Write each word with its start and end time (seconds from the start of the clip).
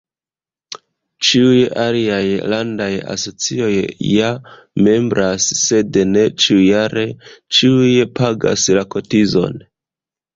Ĉiuj 1.25 1.57
aliaj 1.81 2.21
landaj 2.53 2.87
asocioj 3.15 3.69
ja 4.11 4.31
membras 4.87 5.49
sed 5.59 5.99
ne 6.15 6.23
ĉiujare 6.45 7.05
ĉiuj 7.59 7.93
pagas 8.21 8.65
la 8.79 8.85
kotizon. 8.97 9.61